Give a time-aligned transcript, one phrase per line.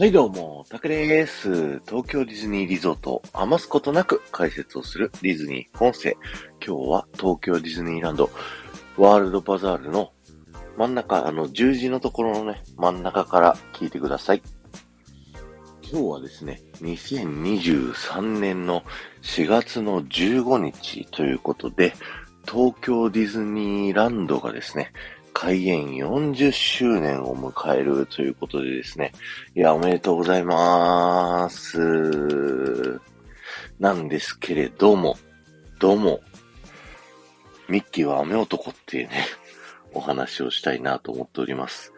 [0.00, 1.80] はいどうも、タクです。
[1.80, 6.16] 東京ディズニーリゾートを余すことなく解説をするディズニー本生。
[6.66, 8.30] 今日は東京ディズニーランド
[8.96, 10.12] ワールドバザールの
[10.78, 14.42] 真ん中、あの十字のところのね、真ん中から聞いてください。
[15.82, 18.84] 今日はですね、2023年の
[19.20, 21.92] 4月の15日ということで、
[22.50, 24.92] 東京ディズニーランドがですね、
[25.32, 29.12] 開園40周年を迎えるということでですね。
[29.54, 33.00] いや、おめでとうございます。
[33.78, 35.16] なんですけれども、
[35.78, 36.20] どうも、
[37.68, 39.24] ミッキーは雨男っていうね、
[39.94, 41.92] お話をしたいなと思っております。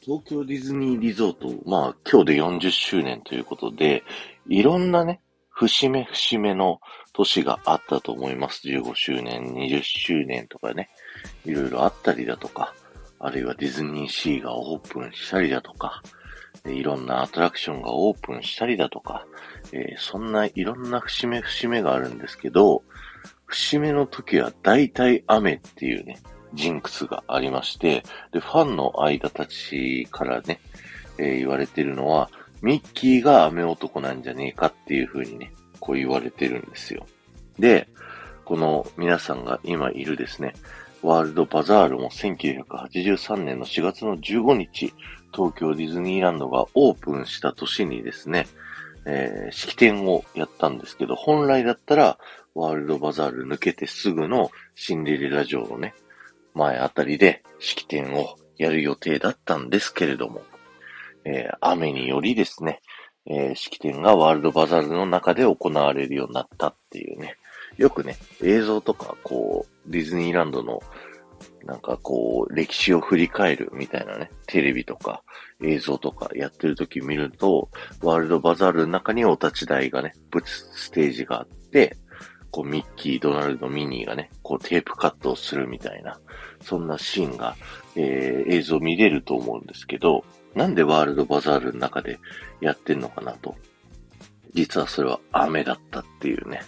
[0.00, 4.04] 東京ディズニーリゾート、まあ今日で40周年ということで、
[4.46, 5.20] いろんなね、
[5.54, 6.80] 節目節目の
[7.12, 8.66] 年があったと思います。
[8.68, 10.90] 15周年、20周年とかね。
[11.46, 12.74] いろいろあったりだとか、
[13.20, 16.02] あるいはディズニーシーがオープンしたりだとか、
[16.66, 19.26] いろんなアトラクションがオープンしたりだとか、
[19.72, 22.82] えー、そんないろんな節目節目があるんですけど、
[23.46, 26.18] 節目の時は大体雨っていうね、
[26.54, 28.02] ジンクスがありまして、
[28.32, 30.60] で、ファンの間たちからね、
[31.18, 32.28] えー、言われてるのは、
[32.64, 37.06] ミッキーが雨男なんじゃねえかっていう風にね、こう言われてるんですよ。
[37.58, 37.88] で、
[38.46, 40.54] この皆さんが今いるですね、
[41.02, 44.94] ワールドバザールも1983年の4月の15日、
[45.34, 48.46] 東京ディズニーランドがオープンした年にですね、
[49.04, 52.18] えー、式典をやったんですけど、本来だったら、
[52.54, 55.94] ワールドバザール抜けてすぐのシンデレラ城のね、
[56.54, 60.40] 前あたりで式典をやる予定だったんですけれども、
[61.24, 62.80] えー、雨によりですね、
[63.26, 67.36] えー、式典がワールドバザールの中で行われるようになったっていうね、
[67.76, 70.80] よくね、映像とか、こう、ディズニーランドの、
[71.64, 75.22] なんかこう、歴史を振り返るみたいなね、テレビとか
[75.62, 77.70] 映像とかやってる時見ると、
[78.02, 81.96] ワールドバザールの中にお立ち台がね、プチステージがあって、
[82.50, 86.20] こう、ミッキー、ドナルド、ミニーがね、こう、テープカットをするみたいな、
[86.60, 87.56] そんなシーンが、
[87.96, 92.18] えー、映像見れると思うんですけど、なんでワールドバザールの中で
[92.60, 93.56] やってんのかなと。
[94.54, 96.62] 実はそれは雨だったっていうね、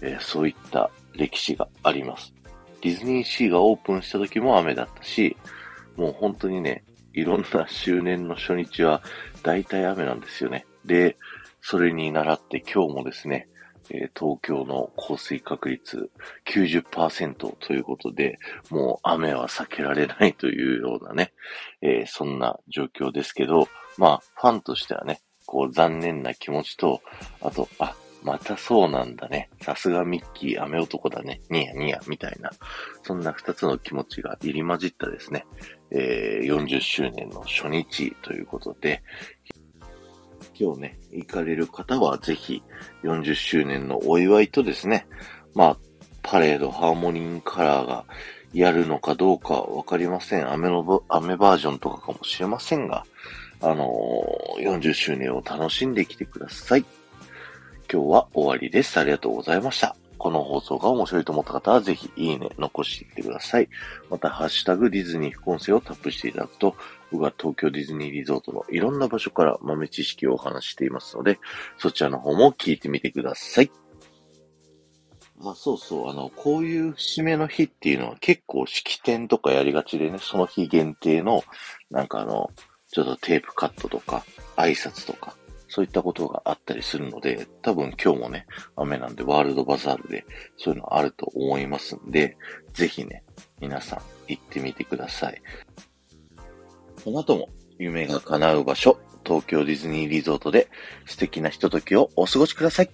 [0.00, 2.34] えー、そういった歴史があります。
[2.82, 5.36] ディズニーシーがオープンした時も雨だったし、
[5.96, 9.02] もう本当にね、いろんな周年の初日は
[9.42, 10.66] 大体雨なんですよね。
[10.84, 11.16] で、
[11.60, 13.48] それに倣って今日もですね、
[13.90, 16.10] えー、東京の降水確率
[16.46, 18.38] 90%ということで、
[18.70, 21.32] もう雨は避けられないというようなね、
[21.80, 27.00] えー、そんな状況ですけど、まあ、ファンとしてはね、こう残念な気持ちと、
[27.40, 29.48] あと、あ、またそうなんだね。
[29.62, 31.40] さすがミッキー、雨男だね。
[31.50, 32.50] ニヤニヤ、みたいな。
[33.02, 35.46] そんな二つの気持ちが入り混じったですね。
[35.90, 39.02] えー、40周年の初日ということで、
[40.58, 42.62] 今日ね、行かれる方はぜひ
[43.04, 45.06] 40周年のお祝いとですね、
[45.54, 45.76] まあ、
[46.22, 48.04] パレード、ハーモニーカラーが
[48.52, 50.50] やるのかどうかわかりません。
[50.50, 53.04] 雨の、雨バージョンとかかもしれませんが、
[53.60, 56.84] あのー、40周年を楽しんできてください。
[57.90, 58.98] 今日は終わりです。
[58.98, 59.96] ありがとうございました。
[60.18, 63.68] この放送が面白いと思った方はぜひいいね、残していってください。
[64.10, 66.76] また、ハッシュタグディズニー副音声をタップしていただくと、
[67.10, 71.38] 僕は東京ディズニーリゾートのいろんな場所から豆知識をお話していますので、
[71.78, 73.70] そちらの方も聞いてみてください。
[75.40, 76.10] まあ、そうそう。
[76.10, 81.44] あの、こういう節目の日っていうのは結構式典とかやりがちでね、その日限定の、
[81.90, 82.50] なんかあの、
[82.90, 84.24] ちょっとテープカットとか、
[84.56, 85.36] 挨拶とか、
[85.68, 88.46] そういったことがあったりするので、多分今日もね、
[88.76, 90.24] 雨なんでワールドバザールで
[90.56, 92.36] そういうのあると思いますんで、
[92.72, 93.22] ぜひね、
[93.60, 95.42] 皆さん行ってみてください。
[97.04, 97.48] この後も
[97.78, 100.68] 夢が叶う場所、東京ディズニーリゾートで
[101.06, 102.90] 素敵なひとときをお過ごしください。